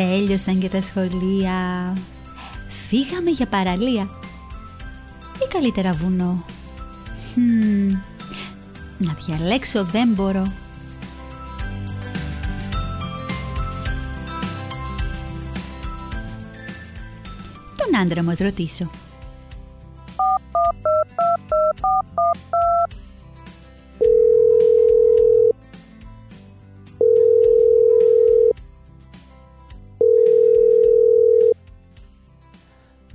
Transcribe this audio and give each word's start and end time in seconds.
Τέλειωσαν 0.00 0.58
και 0.58 0.68
τα 0.68 0.80
σχολεία. 0.80 1.92
Φύγαμε 2.88 3.30
για 3.30 3.46
παραλία. 3.46 4.08
Ή 5.42 5.52
καλύτερα 5.52 5.92
βουνό. 5.92 6.44
Χμ, 7.32 7.88
να 8.98 9.16
διαλέξω 9.26 9.84
δεν 9.84 10.08
μπορώ. 10.08 10.52
Τον 17.76 18.00
άντρα 18.00 18.22
μας 18.22 18.38
ρωτήσω. 18.38 18.90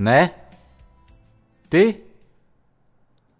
Ναι. 0.05 0.33
Τι; 1.67 1.95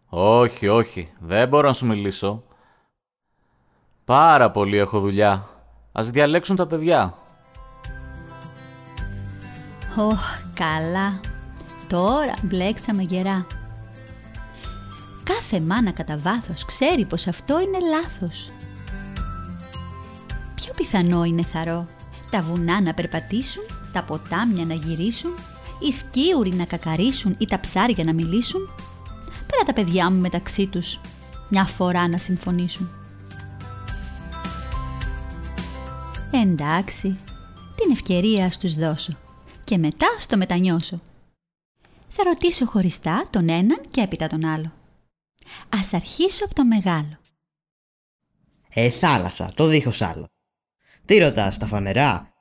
Όχι, 0.10 0.68
όχι. 0.68 1.12
Δεν 1.20 1.48
μπορώ 1.48 1.68
να 1.68 1.74
σου 1.74 1.86
μιλήσω. 1.86 2.44
Πάρα 4.06 4.52
πολύ 4.52 4.78
έχω 4.78 5.00
δουλειά. 5.00 5.50
Ας 5.92 6.10
διαλέξουν 6.10 6.56
τα 6.56 6.68
παιδιά. 6.68 7.18
Ωχ, 9.98 10.22
καλά. 10.54 11.20
Τώρα 11.90 12.34
μπλέξαμε 12.42 13.02
γερά. 13.02 13.48
Κάθε 15.24 15.60
μάνα 15.60 15.92
κατά 15.92 16.18
βάθος 16.18 16.66
ξέρει 16.66 17.06
πως 17.06 17.28
αυτό 17.28 17.62
είναι 17.62 17.80
λάθος. 17.80 18.52
Πιο 20.56 20.74
πιθανό 20.76 21.24
είναι 21.24 21.44
θαρό. 21.44 21.88
Τα 22.30 22.42
βουνά 22.42 22.82
να 22.82 22.94
περπατήσουν, 22.94 23.64
τα 23.94 24.04
ποτάμια 24.04 24.66
να 24.66 24.74
γυρίσουν, 24.74 25.32
οι 25.80 25.92
σκίουροι 25.92 26.54
να 26.54 26.66
κακαρίσουν 26.66 27.36
ή 27.40 27.46
τα 27.46 27.60
ψάρια 27.60 28.04
να 28.04 28.14
μιλήσουν, 28.14 28.70
πέρα 29.48 29.64
τα 29.66 29.74
παιδιά 29.74 30.12
μου 30.12 30.20
μεταξύ 30.20 30.68
τους, 30.68 31.00
μια 31.50 31.64
φορά 31.64 32.08
να 32.08 32.18
συμφωνήσουν. 32.18 32.90
Εντάξει, 36.32 37.18
την 37.76 37.92
ευκαιρία 37.92 38.46
ας 38.46 38.58
τους 38.58 38.76
δώσω 38.76 39.14
και 39.64 39.78
μετά 39.78 40.08
στο 40.20 40.38
μετανιώσω. 40.38 41.02
Θα 42.08 42.24
ρωτήσω 42.24 42.66
χωριστά 42.66 43.26
τον 43.30 43.50
έναν 43.50 43.82
και 43.92 44.02
έπειτα 44.02 44.28
τον 44.28 44.46
άλλο. 44.46 44.72
Ας 45.70 45.94
αρχίσω 45.94 46.46
από 46.46 46.56
το 46.56 46.66
μεγάλο. 46.66 47.18
Ε, 48.70 48.90
θάλασσα, 48.90 49.52
το 49.56 49.66
δίχως 49.68 50.02
άλλο. 50.02 50.26
Τι 51.06 51.18
ρωτάς, 51.18 51.58
τα 51.58 51.66
φανερά; 51.66 52.35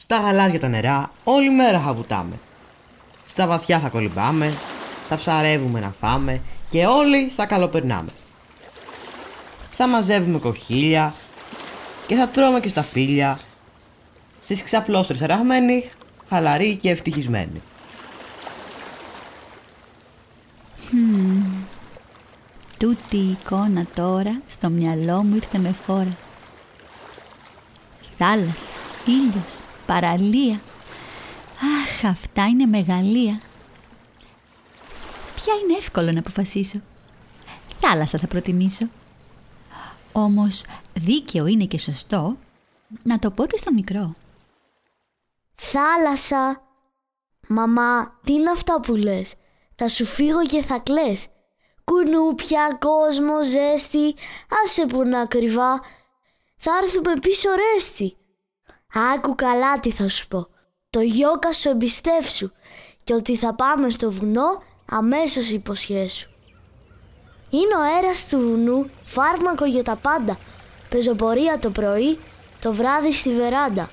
Στα 0.00 0.20
γαλάζια 0.20 0.60
τα 0.60 0.68
νερά 0.68 1.08
όλη 1.24 1.50
μέρα 1.50 1.80
θα 1.80 1.94
βουτάμε. 1.94 2.38
Στα 3.24 3.46
βαθιά 3.46 3.80
θα 3.80 3.88
κολυμπάμε, 3.88 4.54
θα 5.08 5.16
ψαρεύουμε 5.16 5.80
να 5.80 5.90
φάμε 5.90 6.42
και 6.70 6.86
όλοι 6.86 7.28
θα 7.28 7.46
καλοπερνάμε. 7.46 8.10
Θα 9.70 9.88
μαζεύουμε 9.88 10.38
κοχύλια 10.38 11.14
και 12.06 12.14
θα 12.14 12.28
τρώμε 12.28 12.60
και 12.60 12.68
στα 12.68 12.82
φίλια. 12.82 13.38
Στις 14.42 14.62
ξαπλώστρες 14.62 15.22
αραγμένοι, 15.22 15.84
χαλαροί 16.28 16.76
και 16.76 16.90
ευτυχισμένοι. 16.90 17.62
Τούτη 22.78 23.16
η 23.16 23.30
εικόνα 23.30 23.86
τώρα 23.94 24.40
στο 24.46 24.68
μυαλό 24.68 25.22
μου 25.22 25.34
ήρθε 25.34 25.58
με 25.58 25.74
φόρα. 25.86 26.16
Θάλασσα, 28.18 28.72
ήλιος, 29.06 29.62
παραλία. 29.88 30.60
Αχ, 31.54 32.04
αυτά 32.04 32.46
είναι 32.46 32.66
μεγαλεία. 32.66 33.40
Ποια 35.34 35.54
είναι 35.54 35.76
εύκολο 35.78 36.12
να 36.12 36.18
αποφασίσω. 36.18 36.80
Θάλασσα 37.80 38.18
θα 38.18 38.26
προτιμήσω. 38.26 38.86
Όμως 40.12 40.64
δίκαιο 40.94 41.46
είναι 41.46 41.64
και 41.64 41.78
σωστό 41.78 42.36
να 43.02 43.18
το 43.18 43.30
πω 43.30 43.46
και 43.46 43.56
στο 43.56 43.72
μικρό. 43.72 44.14
Θάλασσα! 45.54 46.62
Μαμά, 47.48 48.18
τι 48.24 48.32
είναι 48.32 48.50
αυτά 48.50 48.80
που 48.80 48.94
λες; 48.94 49.34
Θα 49.74 49.88
σου 49.88 50.04
φύγω 50.04 50.46
και 50.46 50.62
θα 50.62 50.78
κλαις. 50.78 51.26
Κουνούπια, 51.84 52.76
κόσμο, 52.78 53.42
ζέστη, 53.42 54.14
άσε 54.64 54.86
που 54.86 55.02
να 55.02 55.26
κρυβά. 55.26 55.80
Θα 56.56 56.70
έρθουμε 56.82 57.12
πίσω 57.20 57.48
ρέστη. 57.54 58.16
Άκου 58.94 59.34
καλά 59.34 59.80
τι 59.80 59.90
θα 59.90 60.08
σου 60.08 60.28
πω. 60.28 60.48
Το 60.90 61.00
γιόκα 61.00 61.52
σου 61.52 61.68
εμπιστεύσου 61.68 62.50
και 63.04 63.14
ότι 63.14 63.36
θα 63.36 63.54
πάμε 63.54 63.90
στο 63.90 64.10
βουνό 64.10 64.62
αμέσως 64.86 65.50
υποσχέσου. 65.50 66.28
Είναι 67.50 67.74
ο 67.76 67.82
αέρας 67.82 68.28
του 68.28 68.40
βουνού 68.40 68.90
φάρμακο 69.04 69.64
για 69.64 69.82
τα 69.82 69.96
πάντα. 69.96 70.38
Πεζοπορία 70.88 71.58
το 71.58 71.70
πρωί, 71.70 72.18
το 72.60 72.72
βράδυ 72.72 73.12
στη 73.12 73.34
βεράντα. 73.34 73.90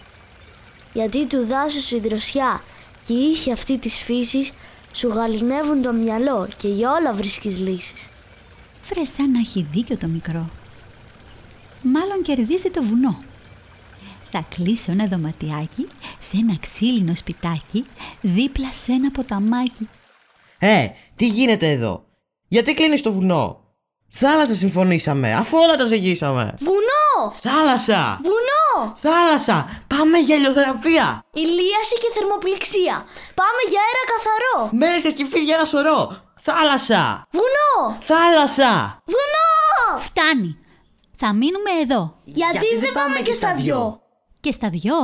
Γιατί 0.94 1.26
του 1.26 1.46
δάσους 1.46 1.92
η 1.92 2.00
δροσιά 2.00 2.62
και 3.04 3.14
η 3.14 3.30
ήχη 3.30 3.52
αυτή 3.52 3.78
της 3.78 3.96
φύσης 3.96 4.52
σου 4.92 5.08
γαλινεύουν 5.08 5.82
το 5.82 5.94
μυαλό 5.94 6.48
και 6.58 6.68
για 6.68 6.92
όλα 6.92 7.14
βρίσκεις 7.14 7.60
λύσεις. 7.60 8.10
Βρε 8.90 9.06
σαν 9.06 9.32
να 9.32 9.40
έχει 9.40 9.68
δίκιο 9.72 9.98
το 9.98 10.08
μικρό. 10.08 10.50
Μάλλον 11.82 12.22
κερδίζει 12.22 12.70
το 12.70 12.84
βουνό. 12.84 13.24
Θα 14.38 14.46
κλείσω 14.56 14.92
ένα 14.92 15.06
δωματιάκι 15.06 15.88
σε 16.20 16.38
ένα 16.38 16.56
ξύλινο 16.62 17.16
σπιτάκι 17.16 17.86
δίπλα 18.22 18.68
σε 18.84 18.92
ένα 18.92 19.12
ποταμάκι. 19.12 19.90
Ε, 20.60 20.88
τι 21.16 21.28
γίνεται 21.28 21.72
εδώ; 21.72 22.06
Γιατί 22.48 22.74
κλείνεις 22.74 23.02
το 23.02 23.12
βουνό; 23.12 23.60
Θάλασσα 24.10 24.56
συμφωνήσαμε, 24.56 25.34
αφού 25.34 25.58
όλα 25.58 25.76
τα 25.76 25.86
ζυγίσαμε. 25.86 26.54
Βουνό! 26.60 27.34
Θάλασσα! 27.42 28.20
Βουνό! 28.24 28.96
Θάλασσα! 28.98 29.84
Πάμε 29.88 30.18
για 30.18 30.36
ηλιοθεραπεία! 30.36 31.24
Ηλίαση 31.34 31.96
και 32.02 32.12
θερμοπληξία. 32.14 32.96
Πάμε 33.40 33.62
για 33.70 33.80
αέρα 33.86 34.04
καθαρό. 34.14 34.70
Μέσα 34.72 35.12
και 35.12 35.26
φίδια 35.26 35.56
ένα 35.56 35.66
σωρό! 35.66 36.18
Θάλασσα! 36.42 37.28
Βουνό! 37.32 37.98
Θάλασσα! 38.00 39.02
Βουνό! 39.06 40.00
Φτάνει. 40.00 40.58
Θα 41.16 41.34
μείνουμε 41.34 41.72
εδώ. 41.82 42.18
Γιατί, 42.24 42.78
δεν 42.80 42.92
πάμε 42.94 43.20
και 43.20 43.34
στα 43.34 43.56
δυο; 43.56 44.00
Και 44.46 44.52
στα 44.52 44.70
δυο. 44.70 44.96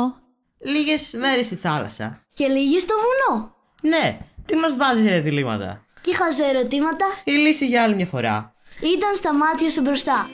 Λίγες 0.60 1.14
μέρες 1.18 1.46
στη 1.46 1.56
θάλασσα. 1.56 2.22
Και 2.34 2.48
λίγοι 2.48 2.80
στο 2.80 2.94
βουνό. 3.04 3.56
Ναι, 3.82 4.18
τι 4.46 4.56
μας 4.56 4.76
βάζεις 4.76 5.06
ρε 5.06 5.20
διλήμματα; 5.20 5.86
Και 6.02 6.12
είχα 6.12 6.50
ερωτήματα. 6.50 7.06
Η 7.24 7.32
λύση 7.32 7.68
για 7.68 7.84
άλλη 7.84 7.96
μια 7.96 8.06
φορά. 8.06 8.54
Ήταν 8.96 9.16
στα 9.16 9.36
μάτια 9.36 9.70
σου 9.70 9.82
μπροστά. 9.82 10.30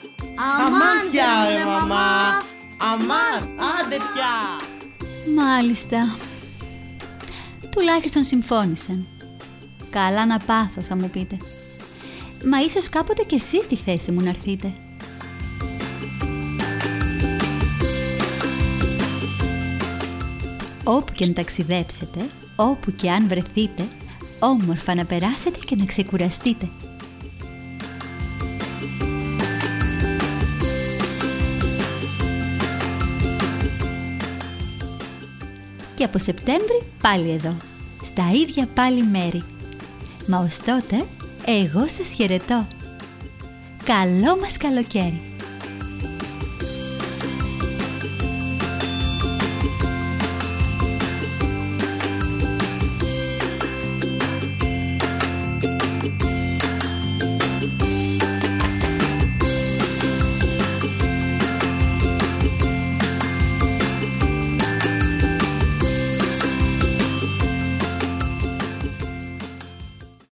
Αμάν 0.65 1.09
πια 1.11 1.49
ρε 1.49 1.65
μαμά! 1.65 2.37
Αμάν! 2.91 3.59
Άντε 3.79 3.95
πια! 3.95 4.35
Μάλιστα. 5.35 6.17
Τουλάχιστον 7.69 8.23
συμφώνησαν. 8.23 9.07
Καλά 9.89 10.25
να 10.25 10.39
πάθω 10.39 10.81
θα 10.81 10.95
μου 10.95 11.09
πείτε. 11.09 11.37
Μα 12.45 12.59
ίσως 12.59 12.89
κάποτε 12.89 13.23
κι 13.23 13.35
εσείς 13.35 13.63
στη 13.63 13.75
θέση 13.75 14.11
μου 14.11 14.21
να 14.21 14.29
έρθείτε. 14.29 14.73
Όπου 20.89 21.13
και 21.13 21.23
αν 21.23 21.33
ταξιδέψετε, 21.33 22.29
όπου 22.55 22.91
και 22.91 23.11
αν 23.11 23.27
βρεθείτε, 23.27 23.87
όμορφα 24.39 24.95
να 24.95 25.05
περάσετε 25.05 25.59
και 25.65 25.75
να 25.75 25.85
ξεκουραστείτε. 25.85 26.69
Και 35.95 36.03
από 36.03 36.17
Σεπτέμβρη 36.17 36.81
πάλι 37.01 37.29
εδώ, 37.29 37.55
στα 38.03 38.31
ίδια 38.41 38.67
πάλι 38.73 39.03
μέρη. 39.03 39.43
Μα 40.27 40.37
ως 40.39 40.57
τότε, 40.57 41.05
εγώ 41.45 41.87
σας 41.87 42.13
χαιρετώ. 42.15 42.67
Καλό 43.83 44.37
μας 44.41 44.57
καλοκαίρι! 44.57 45.36